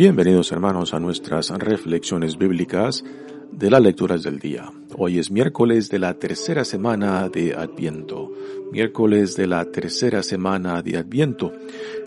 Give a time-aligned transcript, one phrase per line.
[0.00, 3.04] Bienvenidos hermanos a nuestras reflexiones bíblicas
[3.52, 4.72] de las lecturas del día.
[4.96, 8.32] Hoy es miércoles de la tercera semana de Adviento.
[8.72, 11.52] Miércoles de la tercera semana de Adviento.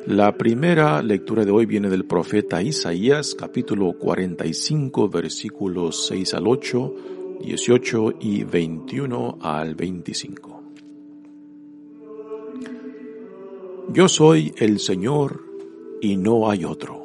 [0.08, 6.96] La primera lectura de hoy viene del profeta Isaías, capítulo 45, versículos 6 al 8,
[7.42, 10.64] 18 y 21 al 25.
[13.90, 15.44] Yo soy el Señor
[16.02, 17.03] y no hay otro.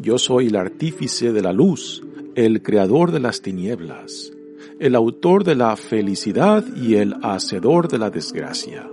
[0.00, 2.04] Yo soy el artífice de la luz,
[2.36, 4.32] el creador de las tinieblas,
[4.78, 8.88] el autor de la felicidad y el hacedor de la desgracia.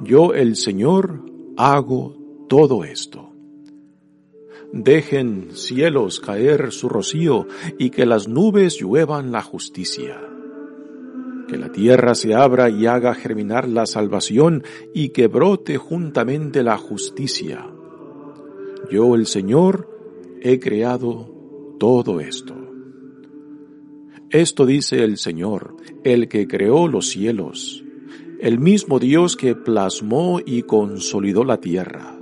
[0.00, 1.24] Yo, el Señor,
[1.56, 2.16] hago
[2.48, 3.32] todo esto.
[4.72, 10.16] Dejen cielos caer su rocío y que las nubes lluevan la justicia.
[11.48, 14.62] Que la tierra se abra y haga germinar la salvación
[14.94, 17.66] y que brote juntamente la justicia
[18.92, 19.88] yo el Señor
[20.42, 22.54] he creado todo esto.
[24.28, 27.82] Esto dice el Señor, el que creó los cielos,
[28.38, 32.18] el mismo Dios que plasmó y consolidó la tierra.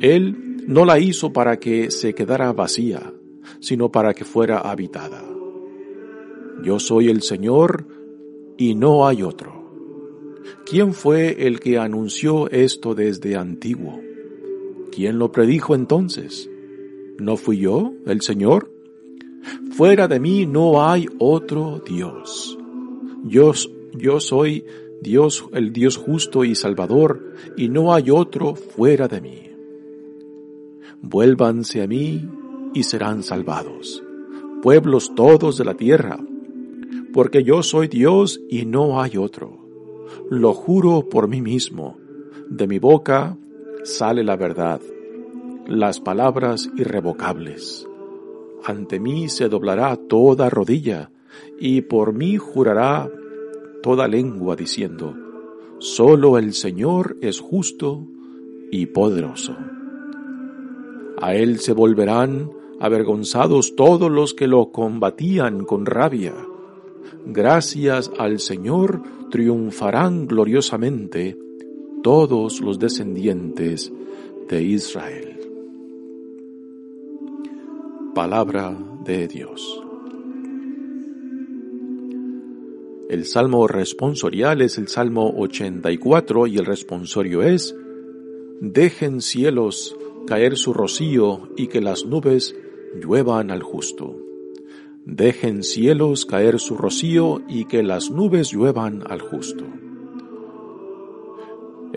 [0.00, 3.12] Él no la hizo para que se quedara vacía,
[3.60, 5.22] sino para que fuera habitada.
[6.64, 7.86] Yo soy el Señor
[8.56, 9.70] y no hay otro.
[10.64, 14.05] ¿Quién fue el que anunció esto desde antiguo?
[14.96, 16.48] ¿Quién lo predijo entonces?
[17.18, 18.72] ¿No fui yo, el Señor?
[19.72, 22.56] Fuera de mí no hay otro Dios.
[23.22, 23.52] Yo,
[23.92, 24.64] yo soy
[25.02, 29.50] Dios, el Dios justo y salvador, y no hay otro fuera de mí.
[31.02, 32.26] Vuélvanse a mí
[32.72, 34.02] y serán salvados,
[34.62, 36.18] pueblos todos de la tierra,
[37.12, 39.58] porque yo soy Dios y no hay otro.
[40.30, 41.98] Lo juro por mí mismo,
[42.48, 43.36] de mi boca
[43.86, 44.80] sale la verdad,
[45.68, 47.86] las palabras irrevocables.
[48.64, 51.10] Ante mí se doblará toda rodilla,
[51.60, 53.08] y por mí jurará
[53.82, 55.14] toda lengua diciendo,
[55.78, 58.06] solo el Señor es justo
[58.72, 59.56] y poderoso.
[61.20, 66.34] A él se volverán avergonzados todos los que lo combatían con rabia.
[67.24, 71.45] Gracias al Señor triunfarán gloriosamente
[72.06, 73.92] todos los descendientes
[74.48, 75.40] de Israel.
[78.14, 79.82] Palabra de Dios.
[83.10, 87.74] El salmo responsorial es el salmo 84 y el responsorio es,
[88.60, 89.96] Dejen cielos
[90.28, 92.54] caer su rocío y que las nubes
[93.02, 94.16] lluevan al justo.
[95.04, 99.64] Dejen cielos caer su rocío y que las nubes lluevan al justo.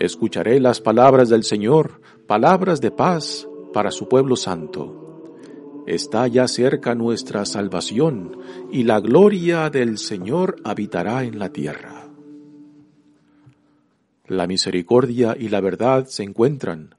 [0.00, 5.84] Escucharé las palabras del Señor, palabras de paz para su pueblo santo.
[5.86, 8.38] Está ya cerca nuestra salvación
[8.72, 12.08] y la gloria del Señor habitará en la tierra.
[14.26, 16.94] La misericordia y la verdad se encuentran,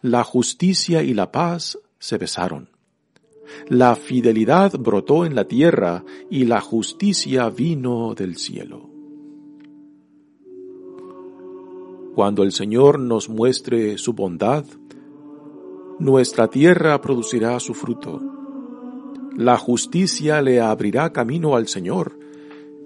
[0.00, 2.70] la justicia y la paz se besaron.
[3.68, 8.87] La fidelidad brotó en la tierra y la justicia vino del cielo.
[12.14, 14.64] Cuando el Señor nos muestre su bondad,
[15.98, 18.20] nuestra tierra producirá su fruto.
[19.36, 22.18] La justicia le abrirá camino al Señor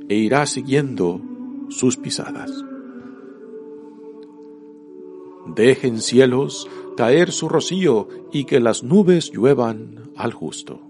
[0.08, 1.20] e irá siguiendo
[1.68, 2.50] sus pisadas.
[5.46, 10.80] Dejen cielos caer su rocío y que las nubes lluevan al justo.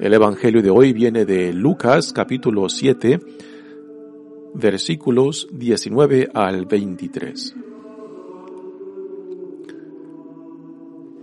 [0.00, 3.18] El Evangelio de hoy viene de Lucas capítulo 7,
[4.58, 7.54] versículos 19 al 23.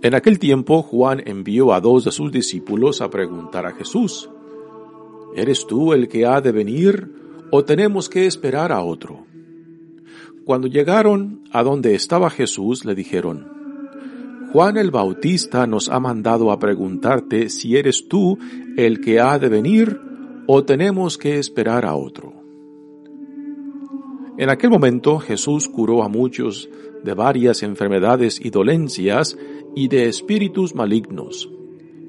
[0.02, 4.30] En aquel tiempo Juan envió a dos de sus discípulos a preguntar a Jesús,
[5.36, 7.12] ¿Eres tú el que ha de venir
[7.52, 9.26] o tenemos que esperar a otro?
[10.46, 13.48] Cuando llegaron a donde estaba Jesús, le dijeron,
[14.54, 18.38] Juan el Bautista nos ha mandado a preguntarte si eres tú
[18.78, 20.00] el que ha de venir
[20.48, 22.35] o tenemos que esperar a otro.
[24.38, 26.70] En aquel momento Jesús curó a muchos
[27.04, 29.38] de varias enfermedades y dolencias
[29.76, 31.50] y de espíritus malignos,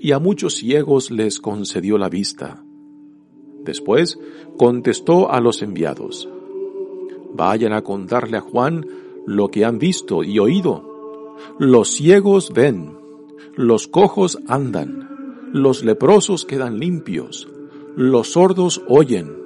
[0.00, 2.64] y a muchos ciegos les concedió la vista.
[3.62, 4.18] Después
[4.56, 6.28] contestó a los enviados,
[7.34, 8.86] Vayan a contarle a Juan
[9.26, 11.34] lo que han visto y oído.
[11.58, 12.96] Los ciegos ven,
[13.54, 17.46] los cojos andan, los leprosos quedan limpios,
[17.94, 19.45] los sordos oyen,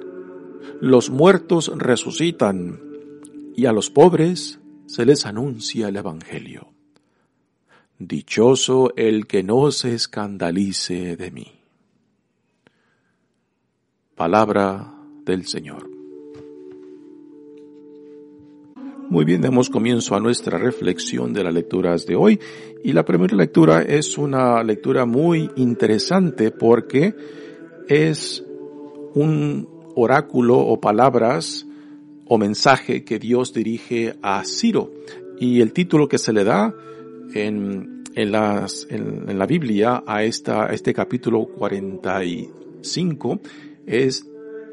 [0.79, 2.79] los muertos resucitan,
[3.55, 6.69] y a los pobres se les anuncia el Evangelio.
[7.99, 11.51] Dichoso el que no se escandalice de mí.
[14.15, 14.93] Palabra
[15.23, 15.89] del Señor.
[19.11, 22.39] Muy bien, damos comienzo a nuestra reflexión de las lecturas de hoy.
[22.81, 27.13] Y la primera lectura es una lectura muy interesante porque
[27.89, 28.41] es
[29.13, 31.65] un oráculo o palabras
[32.25, 34.91] o mensaje que Dios dirige a Ciro.
[35.39, 36.73] Y el título que se le da
[37.33, 43.39] en, en, las, en, la Biblia a, esta, este capítulo 45
[43.85, 44.25] es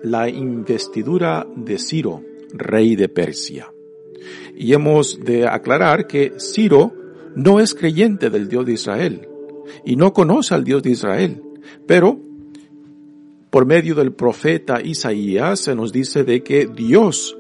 [0.03, 2.23] la investidura de Ciro,
[2.53, 3.73] rey de Persia.
[4.56, 6.93] Y hemos de aclarar que Ciro
[7.35, 9.29] no es creyente del Dios de Israel
[9.85, 11.43] y no conoce al Dios de Israel,
[11.87, 12.19] pero
[13.50, 17.37] por medio del profeta Isaías se nos dice de que Dios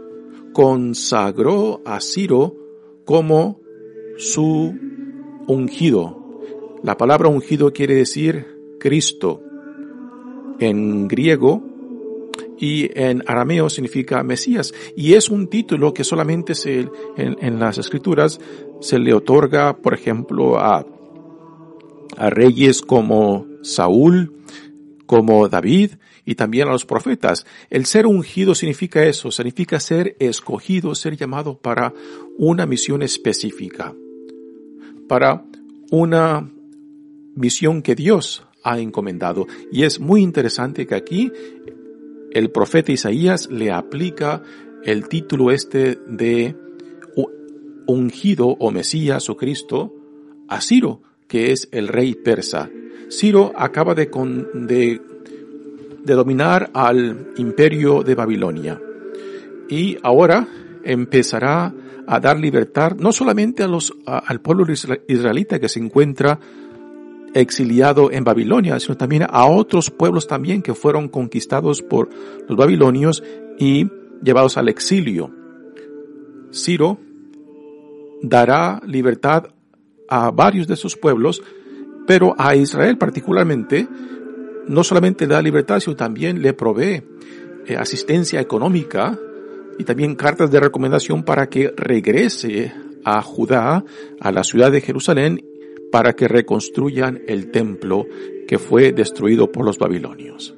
[0.52, 2.56] consagró a Ciro
[3.04, 3.60] como
[4.16, 4.74] su
[5.46, 6.40] ungido.
[6.82, 8.46] La palabra ungido quiere decir
[8.78, 9.42] Cristo
[10.58, 11.62] en griego
[12.58, 14.74] y en arameo significa Mesías.
[14.96, 18.40] Y es un título que solamente se, en, las escrituras
[18.80, 20.84] se le otorga, por ejemplo, a,
[22.16, 24.32] a reyes como Saúl,
[25.08, 25.94] como David
[26.24, 27.44] y también a los profetas.
[27.68, 31.92] El ser ungido significa eso, significa ser escogido, ser llamado para
[32.36, 33.92] una misión específica
[35.08, 35.44] para
[35.90, 36.48] una
[37.34, 39.46] misión que Dios ha encomendado.
[39.72, 41.32] Y es muy interesante que aquí
[42.30, 44.42] el profeta Isaías le aplica
[44.84, 46.54] el título este de
[47.86, 49.94] ungido o Mesías o Cristo
[50.46, 52.68] a Ciro, que es el rey persa.
[53.10, 54.10] Ciro acaba de,
[54.54, 55.00] de,
[56.04, 58.80] de dominar al imperio de Babilonia
[59.68, 60.48] y ahora
[60.82, 61.72] empezará
[62.06, 64.64] a dar libertad no solamente a los, al pueblo
[65.06, 66.40] israelita que se encuentra
[67.34, 72.08] exiliado en Babilonia, sino también a otros pueblos también que fueron conquistados por
[72.48, 73.22] los babilonios
[73.58, 73.86] y
[74.22, 75.30] llevados al exilio.
[76.50, 76.98] Ciro
[78.22, 79.48] dará libertad
[80.08, 81.42] a varios de esos pueblos,
[82.06, 83.86] pero a Israel particularmente
[84.66, 87.02] no solamente le da libertad, sino también le provee
[87.66, 89.18] eh, asistencia económica
[89.78, 92.72] y también cartas de recomendación para que regrese
[93.04, 93.84] a Judá,
[94.20, 95.44] a la ciudad de Jerusalén,
[95.90, 98.06] para que reconstruyan el templo
[98.46, 100.54] que fue destruido por los babilonios.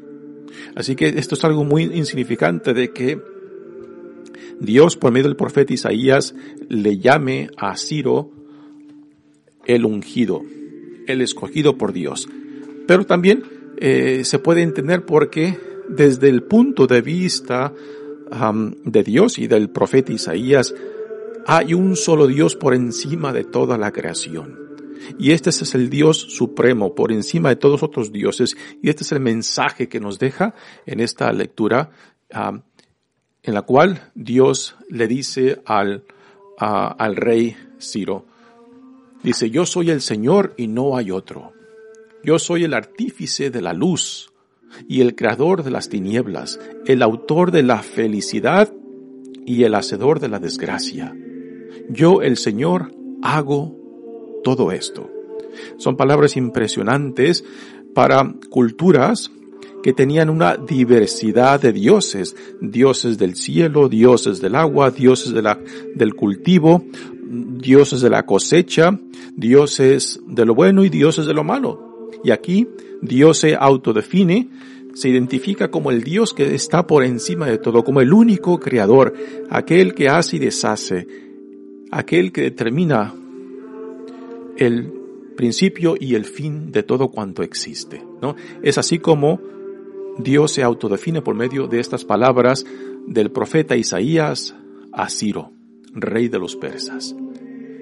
[0.75, 3.21] Así que esto es algo muy insignificante de que
[4.59, 6.35] Dios por medio del profeta Isaías
[6.69, 8.31] le llame a Ciro
[9.67, 10.43] el ungido,
[11.07, 12.29] el escogido por Dios.
[12.87, 13.45] Pero también
[13.79, 17.73] eh, se puede entender porque desde el punto de vista
[18.85, 20.73] de Dios y del profeta Isaías,
[21.47, 24.59] hay un solo Dios por encima de toda la creación.
[25.19, 28.57] Y este es el Dios supremo por encima de todos otros dioses.
[28.83, 30.55] Y este es el mensaje que nos deja
[30.87, 31.91] en esta lectura,
[32.31, 36.05] en la cual Dios le dice al,
[36.59, 38.27] al rey Ciro,
[39.23, 41.53] dice, yo soy el Señor y no hay otro.
[42.23, 44.31] Yo soy el artífice de la luz
[44.89, 48.73] y el creador de las tinieblas, el autor de la felicidad
[49.47, 51.15] y el hacedor de la desgracia.
[51.89, 53.77] Yo, el Señor, hago
[54.45, 55.11] todo esto.
[55.77, 57.45] Son palabras impresionantes
[57.95, 59.31] para culturas
[59.83, 65.35] que tenían una diversidad de dioses, dioses del cielo, dioses del agua, dioses
[65.95, 66.85] del cultivo,
[67.31, 68.99] dioses de la cosecha,
[69.37, 72.11] dioses de lo bueno y dioses de lo malo.
[72.25, 72.67] Y aquí
[73.01, 74.49] Dios se autodefine,
[74.95, 79.15] se identifica como el Dios que está por encima de todo, como el único creador,
[79.49, 81.07] aquel que hace y deshace,
[81.93, 83.15] aquel que determina
[84.57, 84.93] el
[85.37, 88.35] principio y el fin de todo cuanto existe, ¿no?
[88.63, 89.41] Es así como
[90.19, 92.67] Dios se autodefine por medio de estas palabras
[93.07, 94.55] del profeta Isaías
[94.93, 95.53] a Ciro,
[95.95, 97.15] rey de los persas.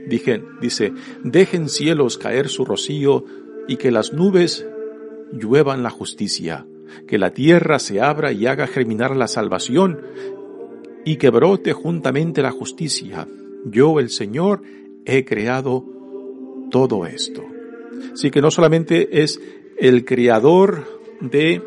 [0.06, 3.24] Dije, dice, dejen cielos caer su rocío
[3.66, 4.66] y que las nubes
[5.32, 6.66] lluevan la justicia,
[7.06, 10.00] que la tierra se abra y haga germinar la salvación
[11.04, 13.28] y que brote juntamente la justicia.
[13.66, 14.62] Yo, el Señor,
[15.04, 15.84] he creado
[16.70, 17.44] todo esto.
[18.12, 19.40] Así que no solamente es
[19.78, 20.84] el creador
[21.20, 21.62] de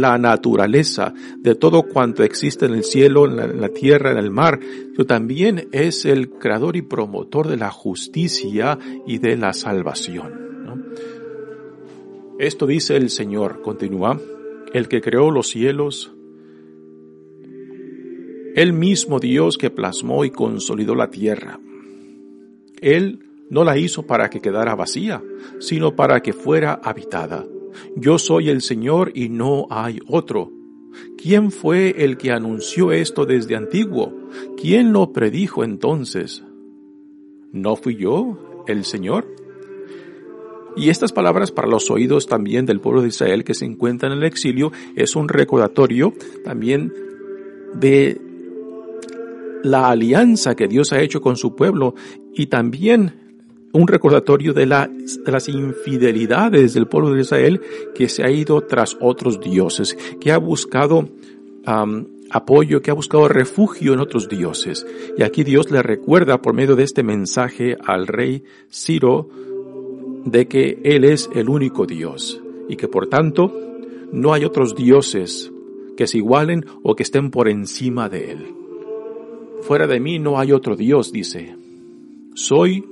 [0.00, 4.60] la naturaleza, de todo cuanto existe en el cielo, en la, tierra, en el mar,
[4.92, 10.44] pero también es el creador y promotor de la justicia y de la salvación.
[12.38, 14.20] Esto dice el Señor, continúa,
[14.72, 16.12] el que creó los cielos,
[18.56, 21.60] el mismo Dios que plasmó y consolidó la tierra.
[22.80, 23.20] Él
[23.50, 25.22] no la hizo para que quedara vacía,
[25.58, 27.44] sino para que fuera habitada.
[27.96, 30.50] Yo soy el Señor y no hay otro.
[31.16, 34.12] ¿Quién fue el que anunció esto desde antiguo?
[34.60, 36.44] ¿Quién lo predijo entonces?
[37.52, 39.26] ¿No fui yo, el Señor?
[40.76, 44.18] Y estas palabras para los oídos también del pueblo de Israel que se encuentra en
[44.18, 46.12] el exilio es un recordatorio
[46.44, 46.92] también
[47.74, 48.20] de
[49.62, 51.94] la alianza que Dios ha hecho con su pueblo
[52.34, 53.23] y también
[53.74, 57.60] un recordatorio de, las infidelidades del pueblo de Israel
[57.94, 61.08] que se ha ido tras otros dioses, que ha buscado
[62.30, 64.86] apoyo, que ha buscado refugio en otros dioses.
[65.18, 69.28] Y aquí Dios le recuerda por medio de este mensaje al rey Ciro
[70.24, 73.52] de que Él es el único Dios y que por tanto
[74.12, 75.50] no hay otros dioses
[75.96, 78.54] que se igualen o que estén por encima de Él.
[79.62, 81.56] Fuera de mí no hay otro Dios, dice.
[82.34, 82.84] Soy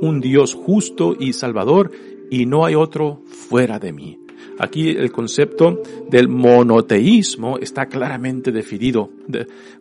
[0.00, 1.90] un Dios justo y salvador
[2.30, 4.18] y no hay otro fuera de mí.
[4.58, 9.10] Aquí el concepto del monoteísmo está claramente definido.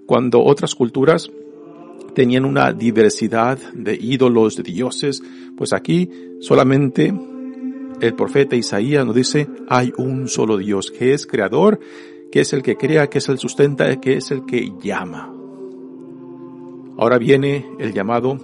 [0.05, 1.31] Cuando otras culturas
[2.13, 5.23] tenían una diversidad de ídolos, de dioses,
[5.55, 7.13] pues aquí solamente
[8.01, 11.79] el profeta Isaías nos dice, hay un solo Dios, que es creador,
[12.31, 15.33] que es el que crea, que es el sustenta, que es el que llama.
[16.97, 18.37] Ahora viene el llamado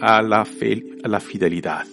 [0.00, 0.44] a la,
[1.02, 1.86] a la fidelidad,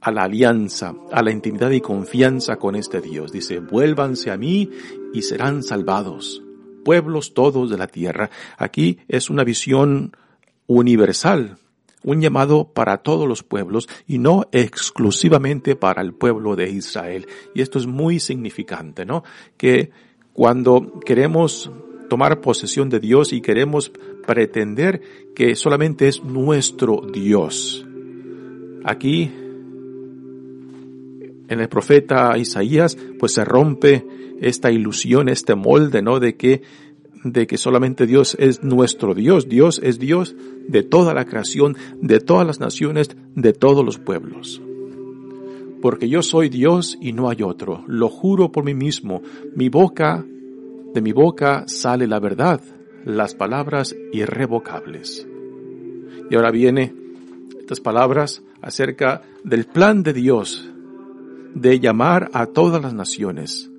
[0.00, 3.32] a la alianza, a la intimidad y confianza con este Dios.
[3.32, 4.70] Dice, vuélvanse a mí
[5.12, 6.42] y serán salvados,
[6.84, 8.30] pueblos todos de la tierra.
[8.56, 10.16] Aquí es una visión
[10.66, 11.58] universal,
[12.02, 17.26] un llamado para todos los pueblos y no exclusivamente para el pueblo de Israel.
[17.54, 19.22] Y esto es muy significante, ¿no?
[19.56, 19.90] Que
[20.32, 21.70] cuando queremos
[22.08, 23.92] tomar posesión de Dios y queremos
[24.26, 25.02] pretender
[25.34, 27.86] que solamente es nuestro Dios.
[28.84, 29.30] Aquí,
[31.48, 34.06] en el profeta Isaías, pues se rompe
[34.40, 36.18] esta ilusión, este molde, ¿no?
[36.20, 36.62] De que,
[37.24, 39.48] de que solamente Dios es nuestro Dios.
[39.48, 40.34] Dios es Dios
[40.66, 44.62] de toda la creación, de todas las naciones, de todos los pueblos.
[45.82, 47.84] Porque yo soy Dios y no hay otro.
[47.86, 49.22] Lo juro por mí mismo.
[49.54, 50.24] Mi boca
[50.94, 52.60] de mi boca sale la verdad,
[53.04, 55.26] las palabras irrevocables.
[56.30, 56.99] Y ahora viene
[57.70, 60.68] estas palabras acerca del plan de Dios
[61.54, 63.70] de llamar a todas las naciones.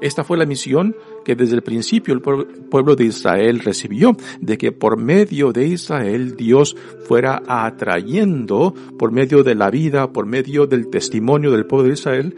[0.00, 4.72] Esta fue la misión que desde el principio el pueblo de Israel recibió, de que
[4.72, 10.88] por medio de Israel Dios fuera atrayendo, por medio de la vida, por medio del
[10.88, 12.34] testimonio del pueblo de Israel,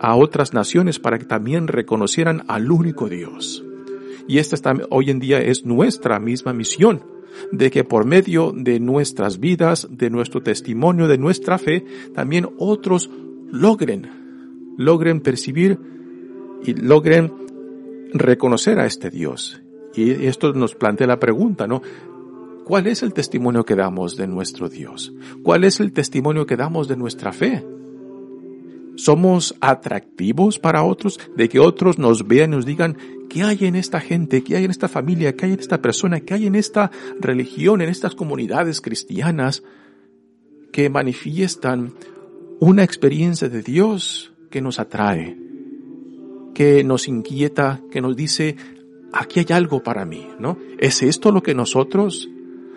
[0.00, 3.62] a otras naciones para que también reconocieran al único Dios.
[4.28, 7.02] Y esta hoy en día es nuestra misma misión,
[7.50, 13.10] de que por medio de nuestras vidas, de nuestro testimonio, de nuestra fe, también otros
[13.50, 15.78] logren, logren percibir
[16.64, 17.32] y logren
[18.12, 19.62] reconocer a este Dios.
[19.94, 21.82] Y esto nos plantea la pregunta, ¿no?
[22.64, 25.14] ¿Cuál es el testimonio que damos de nuestro Dios?
[25.42, 27.64] ¿Cuál es el testimonio que damos de nuestra fe?
[28.98, 31.18] ¿Somos atractivos para otros?
[31.36, 32.98] De que otros nos vean y nos digan,
[33.30, 34.44] ¿qué hay en esta gente?
[34.44, 35.34] ¿Qué hay en esta familia?
[35.34, 36.20] ¿Qué hay en esta persona?
[36.20, 36.90] ¿Qué hay en esta
[37.20, 37.80] religión?
[37.80, 39.62] En estas comunidades cristianas
[40.72, 41.94] que manifiestan
[42.60, 45.48] una experiencia de Dios que nos atrae
[46.58, 48.56] que nos inquieta, que nos dice,
[49.12, 50.58] aquí hay algo para mí, ¿no?
[50.80, 52.28] ¿Es esto lo que nosotros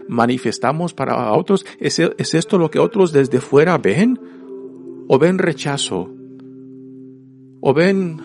[0.07, 1.65] manifestamos para otros?
[1.79, 4.19] ¿Es, ¿Es, esto lo que otros desde fuera ven?
[5.07, 6.09] ¿O ven rechazo?
[7.59, 8.19] ¿O ven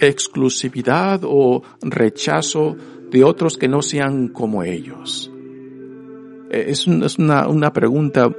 [0.00, 2.76] exclusividad o rechazo
[3.10, 5.30] de otros que no sean como ellos?
[6.50, 8.30] Es una, una pregunta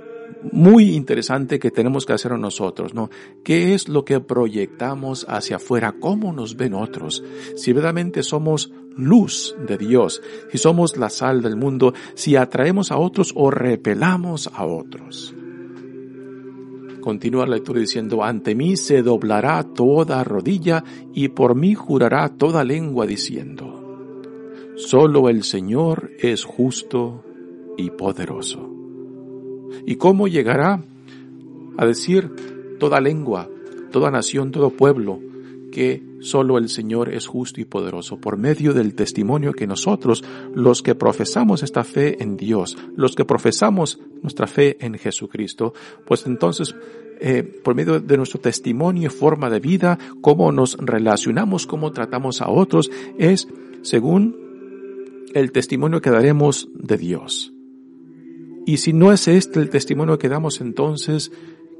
[0.52, 3.10] muy interesante que tenemos que hacer nosotros, ¿no?
[3.44, 5.96] ¿Qué es lo que proyectamos hacia afuera?
[6.00, 7.24] ¿Cómo nos ven otros?
[7.56, 12.98] Si verdaderamente somos luz de Dios, si somos la sal del mundo, si atraemos a
[12.98, 15.34] otros o repelamos a otros.
[17.10, 22.64] Continúa la lectura diciendo, ante mí se doblará toda rodilla y por mí jurará toda
[22.64, 24.22] lengua diciendo,
[24.76, 27.24] solo el Señor es justo
[27.80, 28.70] y poderoso.
[29.88, 30.84] ¿Y cómo llegará
[31.78, 33.50] a decir toda lengua,
[33.92, 35.20] toda nación, todo pueblo,
[35.72, 40.24] que solo el Señor es justo y poderoso por medio del testimonio que nosotros,
[40.54, 45.74] los que profesamos esta fe en Dios, los que profesamos nuestra fe en Jesucristo,
[46.06, 46.76] pues entonces
[47.22, 52.42] eh, por medio de nuestro testimonio y forma de vida, cómo nos relacionamos, cómo tratamos
[52.42, 53.48] a otros, es
[53.82, 57.54] según el testimonio que daremos de Dios.
[58.66, 61.32] Y si no es este el testimonio que damos entonces,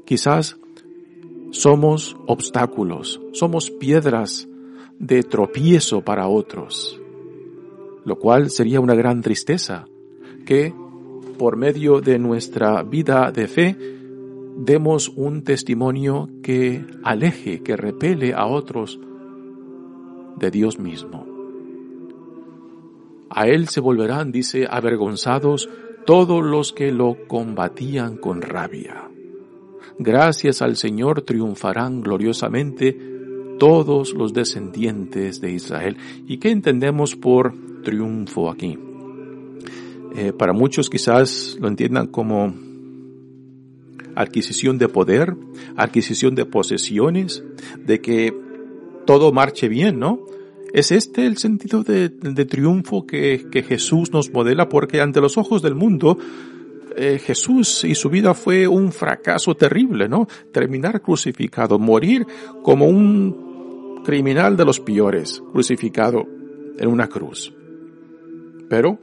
[0.04, 0.58] quizás
[1.50, 4.48] somos obstáculos, somos piedras
[4.98, 7.00] de tropiezo para otros,
[8.04, 9.86] lo cual sería una gran tristeza,
[10.46, 10.72] que
[11.38, 13.76] por medio de nuestra vida de fe
[14.56, 19.00] demos un testimonio que aleje, que repele a otros
[20.36, 21.26] de Dios mismo.
[23.30, 25.68] A él se volverán, dice, avergonzados
[26.04, 29.09] todos los que lo combatían con rabia.
[30.02, 32.98] Gracias al Señor triunfarán gloriosamente
[33.58, 35.98] todos los descendientes de Israel.
[36.26, 37.54] ¿Y qué entendemos por
[37.84, 38.78] triunfo aquí?
[40.16, 42.54] Eh, para muchos quizás lo entiendan como
[44.14, 45.36] adquisición de poder,
[45.76, 47.44] adquisición de posesiones,
[47.84, 48.34] de que
[49.04, 50.24] todo marche bien, ¿no?
[50.72, 52.08] ¿Es este el sentido de,
[52.46, 54.70] triunfo que, que, Jesús nos modela?
[54.70, 56.16] Porque ante los ojos del mundo,
[57.00, 60.28] eh, Jesús y su vida fue un fracaso terrible, ¿no?
[60.52, 62.26] Terminar crucificado, morir
[62.62, 66.26] como un criminal de los peores, crucificado
[66.78, 67.54] en una cruz.
[68.68, 68.98] Pero,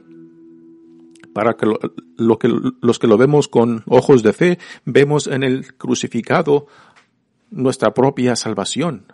[1.32, 1.66] para que,
[2.16, 2.48] lo, que
[2.80, 6.68] los que lo vemos con ojos de fe, vemos en el crucificado
[7.50, 9.12] nuestra propia salvación,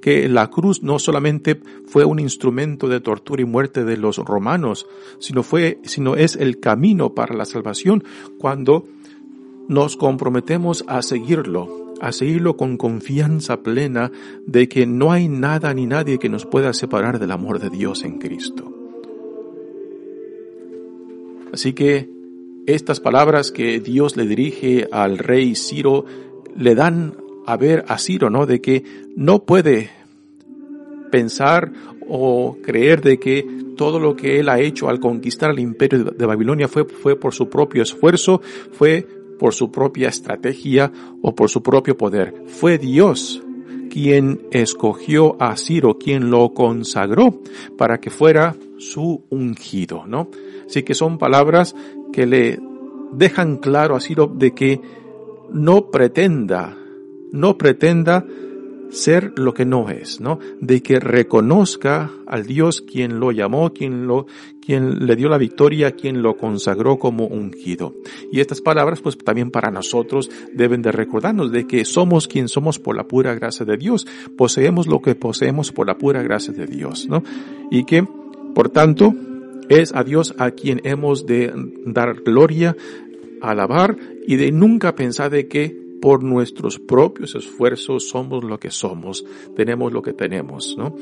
[0.00, 4.86] que la cruz no solamente fue un instrumento de tortura y muerte de los romanos,
[5.18, 8.04] sino fue, sino es el camino para la salvación
[8.38, 8.84] cuando
[9.68, 14.10] nos comprometemos a seguirlo, a seguirlo con confianza plena
[14.46, 18.02] de que no hay nada ni nadie que nos pueda separar del amor de Dios
[18.04, 18.72] en Cristo.
[21.52, 22.08] Así que
[22.66, 26.04] estas palabras que Dios le dirige al rey Ciro
[26.56, 27.14] le dan
[27.50, 27.98] a ver a
[28.30, 28.46] ¿no?
[28.46, 28.84] De que
[29.16, 29.90] no puede
[31.10, 31.72] pensar
[32.08, 33.44] o creer de que
[33.76, 37.34] todo lo que él ha hecho al conquistar el imperio de Babilonia fue, fue por
[37.34, 38.40] su propio esfuerzo,
[38.72, 39.06] fue
[39.38, 42.34] por su propia estrategia o por su propio poder.
[42.46, 43.42] Fue Dios
[43.90, 47.40] quien escogió a Ciro, quien lo consagró
[47.76, 50.28] para que fuera su ungido, ¿no?
[50.66, 51.74] Así que son palabras
[52.12, 52.60] que le
[53.12, 54.80] dejan claro a Ciro de que
[55.52, 56.76] no pretenda
[57.32, 58.24] no pretenda
[58.90, 60.38] ser lo que no es, ¿no?
[60.60, 64.26] De que reconozca al Dios quien lo llamó, quien lo,
[64.64, 67.94] quien le dio la victoria, quien lo consagró como ungido.
[68.32, 72.78] Y estas palabras, pues también para nosotros deben de recordarnos de que somos quien somos
[72.78, 76.66] por la pura gracia de Dios, poseemos lo que poseemos por la pura gracia de
[76.66, 77.22] Dios, ¿no?
[77.70, 78.06] Y que,
[78.54, 79.14] por tanto,
[79.68, 81.52] es a Dios a quien hemos de
[81.86, 82.76] dar gloria,
[83.40, 89.24] alabar y de nunca pensar de que por nuestros propios esfuerzos somos lo que somos,
[89.54, 90.94] tenemos lo que tenemos, ¿no?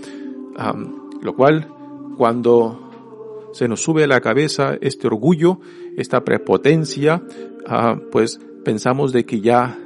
[1.23, 1.69] lo cual,
[2.17, 5.61] cuando se nos sube a la cabeza este orgullo,
[5.97, 7.23] esta prepotencia,
[7.67, 9.79] ah, pues pensamos de que ya,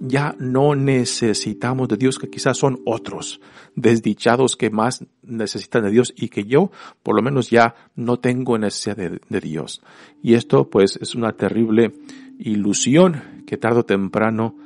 [0.00, 3.40] ya no necesitamos de Dios, que quizás son otros
[3.74, 6.70] desdichados que más necesitan de Dios y que yo,
[7.02, 9.82] por lo menos ya no tengo necesidad de Dios.
[10.22, 11.94] Y esto, pues, es una terrible
[12.42, 14.56] ilusión que tarde o temprano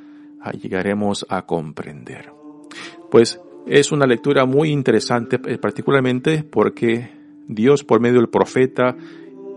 [0.61, 2.31] llegaremos a comprender.
[3.11, 7.09] Pues es una lectura muy interesante, eh, particularmente porque
[7.47, 8.95] Dios por medio del profeta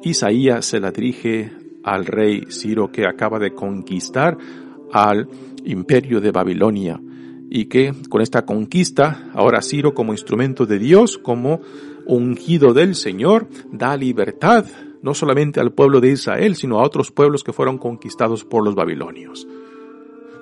[0.02, 1.52] Isaías se la dirige
[1.84, 4.36] al rey Ciro que acaba de conquistar
[4.92, 5.28] al
[5.64, 7.00] imperio de Babilonia
[7.50, 11.60] y que con esta conquista ahora Ciro como instrumento de Dios, como
[12.06, 14.64] ungido del Señor, da libertad
[15.02, 18.74] no solamente al pueblo de Israel, sino a otros pueblos que fueron conquistados por los
[18.74, 19.46] babilonios.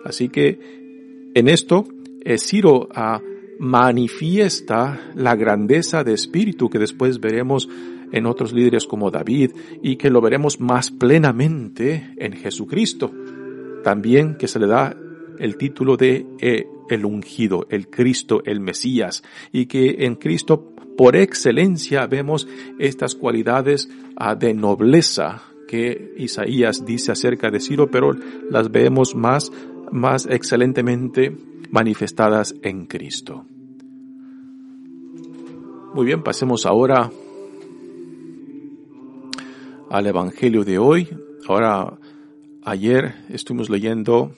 [0.05, 1.85] Así que en esto,
[2.25, 3.21] eh, Ciro ah,
[3.59, 7.68] manifiesta la grandeza de espíritu que después veremos
[8.12, 13.12] en otros líderes como David y que lo veremos más plenamente en Jesucristo.
[13.85, 14.97] también que se le da
[15.38, 21.14] el título de eh, el ungido, el Cristo, el Mesías, y que en Cristo por
[21.14, 22.48] excelencia vemos
[22.80, 28.16] estas cualidades ah, de nobleza que Isaías dice acerca de Ciro, pero
[28.50, 29.52] las vemos más,
[29.92, 31.37] más excelentemente
[31.70, 33.44] manifestadas en Cristo.
[35.94, 37.12] Muy bien, pasemos ahora
[39.90, 41.08] al Evangelio de hoy.
[41.46, 41.96] Ahora,
[42.64, 44.32] ayer estuvimos leyendo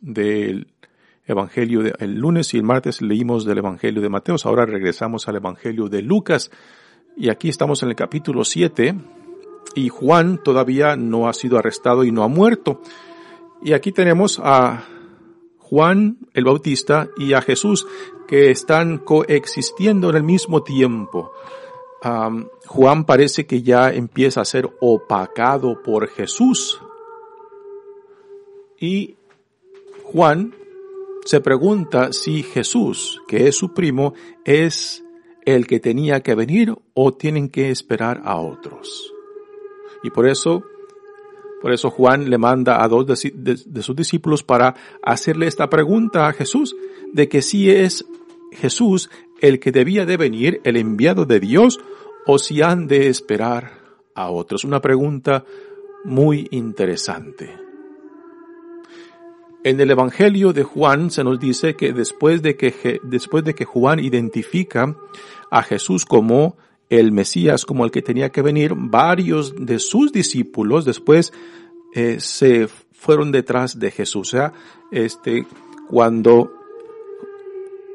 [0.00, 0.66] del
[1.26, 4.36] Evangelio de, el lunes y el martes leímos del Evangelio de Mateo.
[4.44, 6.50] Ahora regresamos al Evangelio de Lucas.
[7.16, 8.94] Y aquí estamos en el capítulo 7
[9.74, 12.82] y Juan todavía no ha sido arrestado y no ha muerto.
[13.62, 14.84] Y aquí tenemos a
[15.58, 17.86] Juan el Bautista y a Jesús
[18.28, 21.32] que están coexistiendo en el mismo tiempo.
[22.66, 26.80] Juan parece que ya empieza a ser opacado por Jesús.
[28.78, 29.16] Y
[30.02, 30.54] Juan
[31.24, 35.04] se pregunta si Jesús, que es su primo, es
[35.44, 39.12] el que tenía que venir o tienen que esperar a otros.
[40.02, 40.62] Y por eso,
[41.62, 46.32] por eso Juan le manda a dos de, sus discípulos para hacerle esta pregunta a
[46.32, 46.76] Jesús,
[47.12, 48.04] de que si es
[48.52, 49.10] Jesús
[49.40, 51.80] el que debía de venir, el enviado de Dios,
[52.26, 53.80] o si han de esperar
[54.14, 54.64] a otros.
[54.64, 55.44] Una pregunta
[56.04, 57.64] muy interesante.
[59.64, 63.64] En el Evangelio de Juan se nos dice que después de que, después de que
[63.64, 64.94] Juan identifica
[65.50, 66.58] a Jesús como
[66.90, 71.32] el Mesías como el que tenía que venir, varios de sus discípulos después
[71.94, 74.28] eh, se fueron detrás de Jesús.
[74.28, 74.52] O sea,
[74.92, 75.46] este,
[75.88, 76.52] cuando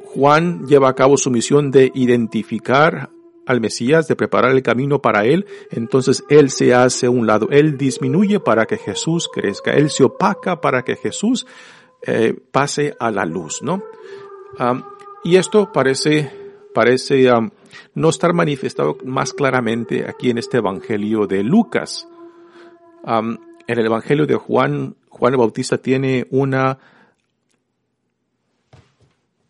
[0.05, 3.11] Juan lleva a cabo su misión de identificar
[3.49, 7.47] al Mesías, de preparar el camino para él, entonces él se hace a un lado,
[7.49, 11.47] él disminuye para que Jesús crezca, él se opaca para que Jesús
[12.03, 13.81] eh, pase a la luz, ¿no?
[15.23, 16.31] y esto parece,
[16.73, 17.29] parece
[17.95, 22.07] no estar manifestado más claramente aquí en este Evangelio de Lucas.
[23.05, 26.77] en el Evangelio de Juan, Juan el Bautista tiene una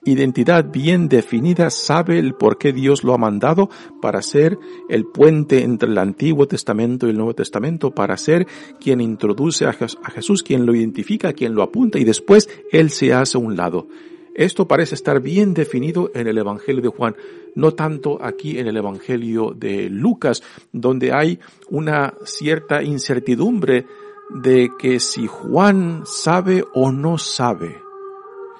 [0.05, 3.69] identidad bien definida, sabe el por qué Dios lo ha mandado
[4.01, 4.57] para ser
[4.87, 8.47] el puente entre el Antiguo Testamento y el Nuevo Testamento, para ser
[8.79, 13.37] quien introduce a Jesús, quien lo identifica, quien lo apunta y después Él se hace
[13.37, 13.87] a un lado.
[14.35, 17.15] Esto parece estar bien definido en el Evangelio de Juan,
[17.55, 23.85] no tanto aquí en el Evangelio de Lucas, donde hay una cierta incertidumbre
[24.29, 27.88] de que si Juan sabe o no sabe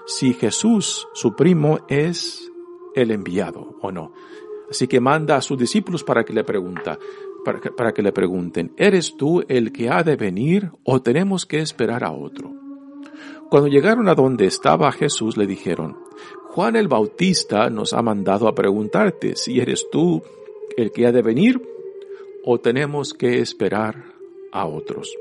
[0.10, 2.52] si Jesús, su primo, es
[2.96, 4.12] el enviado o no.
[4.68, 6.98] Así que manda a sus discípulos para que le pregunta,
[7.46, 11.46] para que, para que le pregunten, ¿eres tú el que ha de venir o tenemos
[11.46, 12.52] que esperar a otro?
[13.52, 15.98] Cuando llegaron a donde estaba Jesús, le dijeron,
[16.50, 20.24] Juan el Bautista nos ha mandado a preguntarte si eres tú
[20.76, 21.62] el que ha de venir
[22.44, 24.06] o tenemos que esperar
[24.52, 25.16] a otros.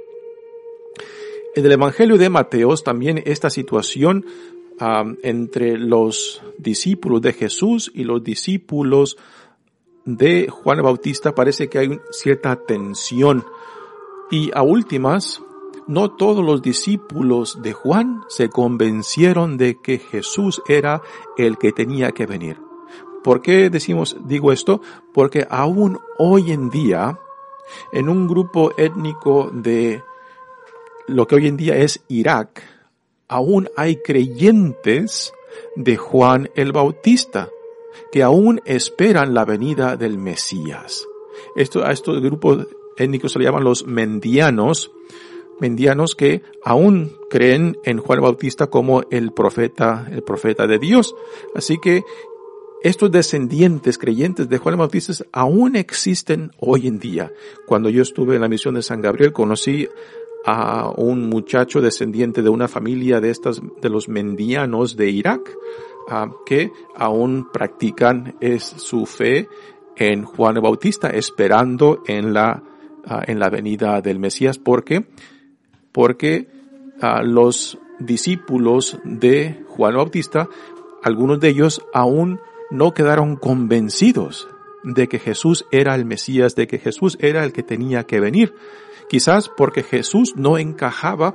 [1.55, 4.25] En el Evangelio de Mateos también esta situación
[4.81, 9.17] entre los discípulos de Jesús y los discípulos
[10.05, 13.45] de Juan el Bautista parece que hay cierta tensión.
[14.31, 15.43] Y a últimas,
[15.87, 21.03] no todos los discípulos de Juan se convencieron de que Jesús era
[21.37, 22.59] el que tenía que venir.
[23.23, 24.81] ¿Por qué decimos, digo esto?
[25.13, 27.19] Porque aún hoy en día,
[27.93, 30.03] en un grupo étnico de
[31.07, 32.63] lo que hoy en día es Irak,
[33.29, 35.33] aún hay creyentes
[35.77, 37.51] de Juan el Bautista
[38.11, 41.07] que aún esperan la venida del Mesías.
[41.57, 44.91] Esto, a estos grupos étnicos se le llaman los mendianos,
[45.61, 51.15] mendianos que aún creen en Juan Bautista como el profeta, el profeta de Dios.
[51.55, 52.03] Así que
[52.83, 57.33] estos descendientes creyentes de Juan Bautista aún existen hoy en día.
[57.67, 59.89] Cuando yo estuve en la misión de San Gabriel conocí
[60.45, 65.51] a un muchacho descendiente de una familia de estas, de los mendianos de Irak,
[66.09, 69.49] ah, que aún practican es su fe
[69.97, 72.63] en Juan Bautista, esperando en la,
[73.05, 75.07] ah, en la venida del Mesías, porque
[75.93, 76.47] porque
[77.25, 80.49] los discípulos de Juan Bautista,
[81.03, 84.49] algunos de ellos aún no quedaron convencidos
[84.85, 88.55] de que Jesús era el Mesías, de que Jesús era el que tenía que venir.
[89.09, 91.35] Quizás porque Jesús no encajaba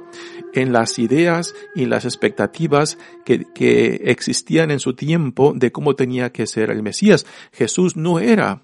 [0.54, 6.32] en las ideas y las expectativas que, que, existían en su tiempo de cómo tenía
[6.32, 7.26] que ser el Mesías.
[7.52, 8.62] Jesús no era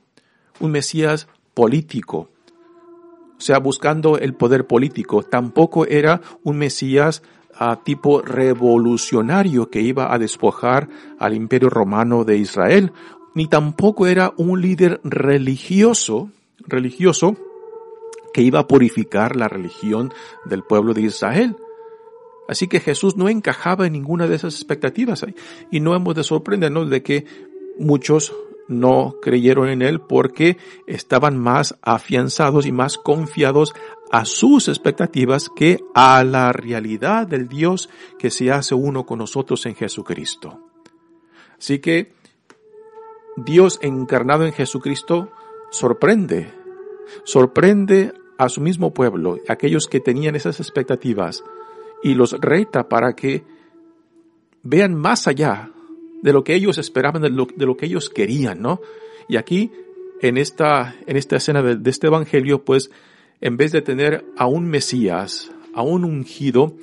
[0.60, 2.30] un Mesías político,
[3.38, 5.24] o sea, buscando el poder político.
[5.24, 7.24] Tampoco era un Mesías
[7.56, 12.91] ah, tipo revolucionario que iba a despojar al imperio romano de Israel,
[13.34, 16.30] ni tampoco era un líder religioso,
[16.67, 17.38] religioso,
[18.39, 20.13] que iba a purificar la religión
[20.45, 21.58] del pueblo de Israel.
[22.47, 25.25] Así que Jesús no encajaba en ninguna de esas expectativas.
[25.69, 27.25] Y no hemos de sorprendernos de que
[27.78, 28.34] muchos
[28.69, 30.56] no creyeron en él porque
[30.88, 33.75] estaban más afianzados y más confiados
[34.10, 39.65] a sus expectativas que a la realidad del Dios que se hace uno con nosotros
[39.65, 40.62] en Jesucristo.
[41.58, 42.13] Así que
[43.36, 45.30] Dios encarnado en Jesucristo
[45.71, 46.54] sorprende,
[47.25, 51.43] sorprende a su mismo pueblo, aquellos que tenían esas expectativas,
[52.02, 53.43] y los reta para que
[54.63, 55.71] vean más allá
[56.21, 58.80] de lo que ellos esperaban, de lo, de lo que ellos querían, ¿no?
[59.28, 59.71] Y aquí,
[60.21, 62.91] en esta, en esta escena de, de este evangelio, pues,
[63.41, 66.75] en vez de tener a un Mesías, a un ungido,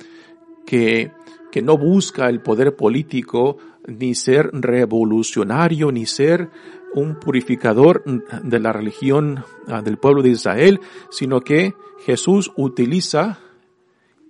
[0.67, 1.11] que,
[1.51, 6.49] que no busca el poder político, ni ser revolucionario, ni ser
[6.93, 11.73] un purificador de la religión ah, del pueblo de Israel, sino que
[12.05, 13.39] Jesús utiliza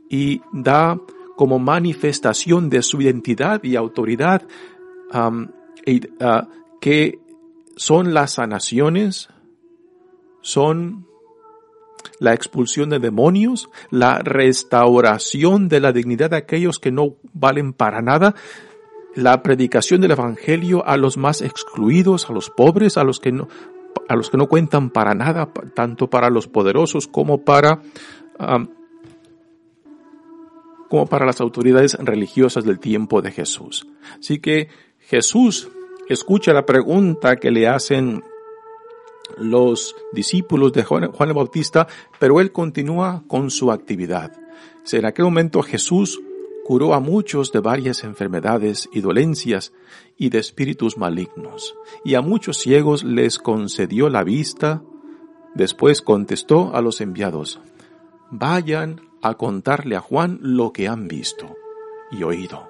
[0.10, 1.00] y da
[1.36, 4.48] como manifestación de su identidad y autoridad
[5.12, 6.48] Ah,
[6.82, 7.20] que
[7.76, 9.30] son las sanaciones,
[10.42, 11.08] son
[12.20, 18.02] la expulsión de demonios, la restauración de la dignidad de aquellos que no valen para
[18.02, 18.36] nada,
[19.18, 23.48] la predicación del evangelio a los más excluidos, a los pobres, a los que no,
[24.08, 27.82] a los que no cuentan para nada, tanto para los poderosos como para
[30.88, 33.88] como para las autoridades religiosas del tiempo de Jesús.
[34.20, 35.68] Así que Jesús
[36.08, 38.24] escucha la pregunta que le hacen
[39.40, 41.88] los discípulos de Juan, el Bautista,
[42.20, 44.32] pero él continúa con su actividad.
[44.92, 46.22] En aquel momento Jesús
[46.68, 49.72] curó a muchos de varias enfermedades y dolencias
[50.18, 54.84] y de espíritus malignos, y a muchos ciegos les concedió la vista.
[55.56, 57.62] Después contestó a los enviados,
[58.32, 61.56] vayan a contarle a Juan lo que han visto
[62.12, 62.68] y oído.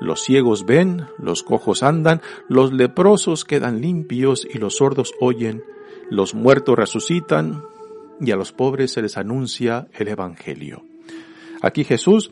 [0.00, 5.62] Los ciegos ven, los cojos andan, los leprosos quedan limpios y los sordos oyen,
[6.08, 7.62] los muertos resucitan
[8.22, 10.82] y a los pobres se les anuncia el Evangelio.
[11.60, 12.30] Aquí Jesús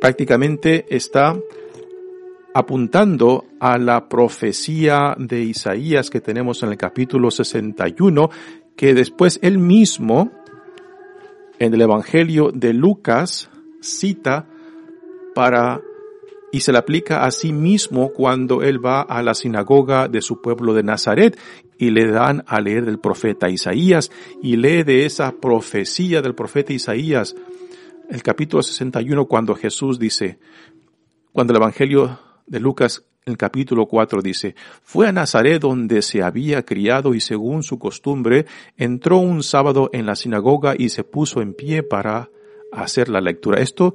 [0.00, 1.36] prácticamente está
[2.54, 8.30] apuntando a la profecía de Isaías que tenemos en el capítulo 61,
[8.76, 10.30] que después él mismo,
[11.58, 14.48] en el Evangelio de Lucas, cita
[15.34, 15.80] para
[16.50, 20.40] y se le aplica a sí mismo cuando él va a la sinagoga de su
[20.40, 21.38] pueblo de Nazaret
[21.76, 24.10] y le dan a leer del profeta Isaías
[24.42, 27.36] y lee de esa profecía del profeta Isaías
[28.08, 30.38] el capítulo 61 cuando Jesús dice,
[31.32, 36.64] cuando el Evangelio de Lucas el capítulo 4 dice, fue a Nazaret donde se había
[36.64, 41.52] criado y según su costumbre entró un sábado en la sinagoga y se puso en
[41.52, 42.30] pie para
[42.72, 43.60] hacer la lectura.
[43.60, 43.94] Esto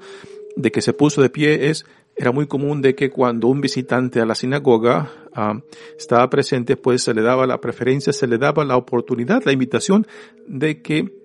[0.55, 4.21] de que se puso de pie es era muy común de que cuando un visitante
[4.21, 5.59] a la sinagoga ah,
[5.97, 10.05] estaba presente, pues se le daba la preferencia, se le daba la oportunidad, la invitación
[10.45, 11.22] de que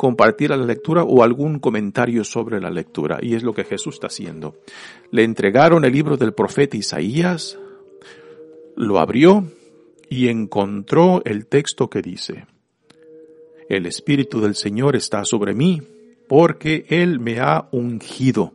[0.00, 3.18] compartiera la lectura o algún comentario sobre la lectura.
[3.20, 4.56] Y es lo que Jesús está haciendo.
[5.10, 7.58] Le entregaron el libro del profeta Isaías,
[8.76, 9.44] lo abrió
[10.08, 12.46] y encontró el texto que dice,
[13.68, 15.82] El Espíritu del Señor está sobre mí,
[16.26, 18.54] porque Él me ha ungido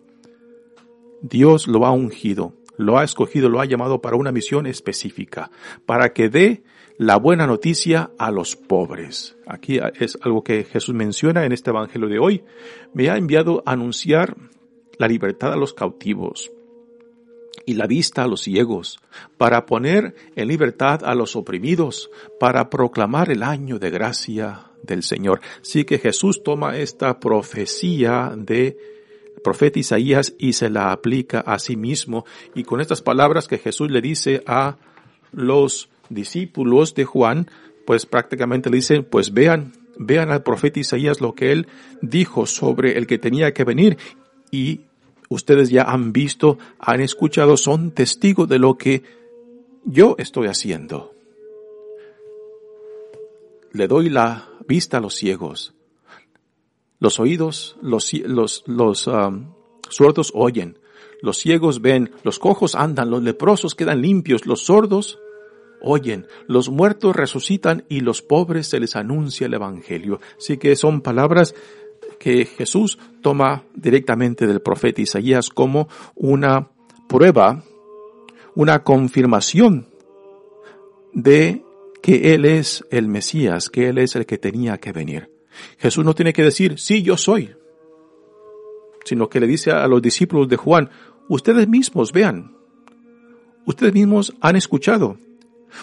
[1.22, 5.50] Dios lo ha ungido, lo ha escogido, lo ha llamado para una misión específica,
[5.86, 6.64] para que dé
[6.98, 9.36] la buena noticia a los pobres.
[9.46, 12.44] Aquí es algo que Jesús menciona en este Evangelio de hoy.
[12.94, 14.36] Me ha enviado a anunciar
[14.98, 16.52] la libertad a los cautivos
[17.66, 19.00] y la vista a los ciegos,
[19.38, 25.42] para poner en libertad a los oprimidos, para proclamar el año de gracia del Señor.
[25.62, 28.78] Sí que Jesús toma esta profecía de
[29.44, 32.26] profeta Isaías y se la aplica a sí mismo.
[32.54, 34.78] Y con estas palabras que Jesús le dice a
[35.32, 37.50] los discípulos de Juan,
[37.86, 41.68] pues prácticamente le dicen, pues vean, vean al profeta Isaías lo que él
[42.02, 43.98] dijo sobre el que tenía que venir.
[44.52, 44.82] Y
[45.30, 49.04] ustedes ya han visto, han escuchado, son testigos de lo que
[49.86, 51.14] yo estoy haciendo.
[53.72, 55.74] Le doy la vista a los ciegos,
[57.00, 59.54] los oídos, los, los, los um,
[60.34, 60.80] oyen,
[61.22, 65.20] los ciegos ven, los cojos andan, los leprosos quedan limpios, los sordos
[65.86, 70.20] oyen, los muertos resucitan y los pobres se les anuncia el Evangelio.
[70.38, 71.54] Así que son palabras
[72.20, 76.70] que Jesús toma directamente del profeta Isaías como una
[77.08, 77.64] prueba,
[78.56, 79.88] una confirmación
[81.14, 81.64] de
[82.02, 85.30] que Él es el Mesías, que Él es el que tenía que venir.
[85.78, 87.56] Jesús no tiene que decir, sí, yo soy,
[89.06, 90.90] sino que le dice a los discípulos de Juan,
[91.30, 92.58] ustedes mismos vean,
[93.66, 95.20] ustedes mismos han escuchado,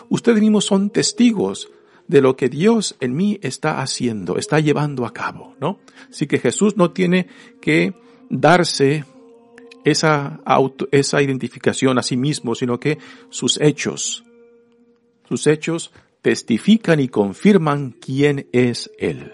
[0.09, 1.71] ustedes mismos son testigos
[2.09, 5.79] de lo que Dios en mí está haciendo, está llevando a cabo, ¿no?
[6.11, 7.29] Así que Jesús no tiene
[7.61, 7.95] que
[8.29, 9.05] darse
[9.85, 12.99] esa auto, esa identificación a sí mismo, sino que
[13.31, 14.25] sus hechos,
[15.29, 15.92] sus hechos
[16.23, 19.33] testifican y confirman quién es Él.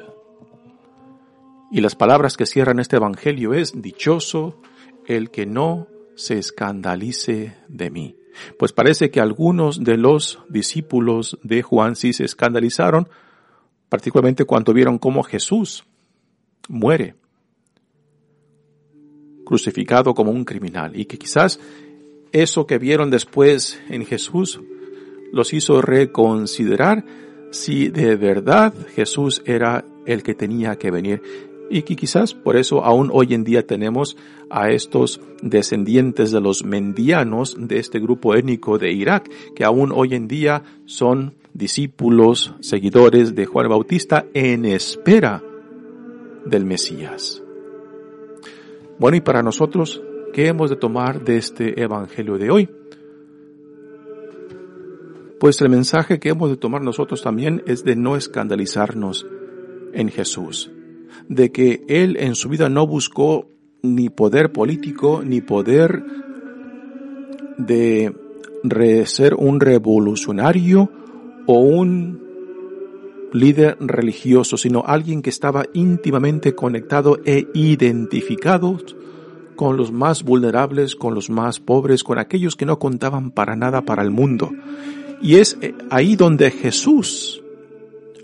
[1.70, 4.60] Y las palabras que cierran este Evangelio es, dichoso
[5.06, 8.16] el que no se escandalice de mí.
[8.58, 13.08] Pues parece que algunos de los discípulos de Juan sí se escandalizaron,
[13.88, 15.84] particularmente cuando vieron cómo Jesús
[16.68, 17.14] muere,
[19.44, 21.58] crucificado como un criminal, y que quizás
[22.32, 24.60] eso que vieron después en Jesús
[25.32, 27.04] los hizo reconsiderar
[27.50, 31.22] si de verdad Jesús era el que tenía que venir
[31.70, 34.16] y quizás por eso aún hoy en día tenemos
[34.50, 40.14] a estos descendientes de los mendianos de este grupo étnico de Irak, que aún hoy
[40.14, 45.42] en día son discípulos, seguidores de Juan Bautista en espera
[46.44, 47.42] del Mesías.
[48.98, 50.02] Bueno, y para nosotros,
[50.32, 52.68] ¿qué hemos de tomar de este Evangelio de hoy?
[55.38, 59.26] Pues el mensaje que hemos de tomar nosotros también es de no escandalizarnos
[59.92, 60.72] en Jesús
[61.28, 63.48] de que él en su vida no buscó
[63.82, 66.02] ni poder político, ni poder
[67.58, 68.12] de
[69.06, 70.90] ser un revolucionario
[71.46, 72.28] o un
[73.32, 78.78] líder religioso, sino alguien que estaba íntimamente conectado e identificado
[79.56, 83.82] con los más vulnerables, con los más pobres, con aquellos que no contaban para nada
[83.82, 84.52] para el mundo.
[85.20, 87.42] Y es eh, ahí donde Jesús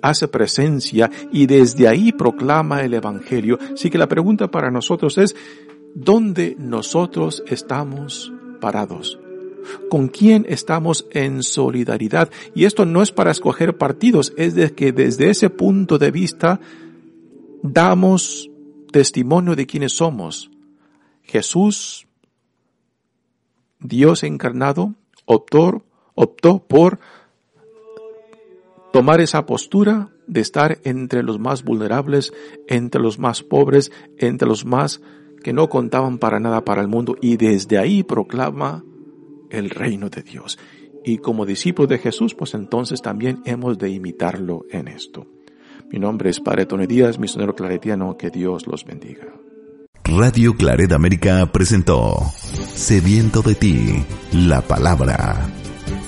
[0.05, 3.59] hace presencia y desde ahí proclama el Evangelio.
[3.73, 5.35] Así que la pregunta para nosotros es,
[5.95, 9.19] ¿dónde nosotros estamos parados?
[9.89, 12.31] ¿Con quién estamos en solidaridad?
[12.55, 16.61] Y esto no es para escoger partidos, es de que desde ese punto de vista
[17.63, 18.51] damos
[18.93, 20.51] testimonio de quiénes somos.
[21.23, 22.07] Jesús,
[23.81, 25.83] Dios encarnado, optó,
[26.15, 27.01] optó por
[28.95, 32.33] tomar esa postura de estar entre los más vulnerables,
[32.69, 35.03] entre los más pobres, entre los más
[35.43, 38.85] que no contaban para nada para el mundo y desde ahí proclama
[39.51, 40.61] el reino de Dios.
[41.05, 45.27] Y como discípulos de Jesús, pues entonces también hemos de imitarlo en esto.
[45.91, 49.27] Mi nombre es Padre Tony Díaz, misionero claretiano, que Dios los bendiga.
[50.05, 52.15] Radio Claret América presentó
[52.75, 55.51] Sediento de ti, la palabra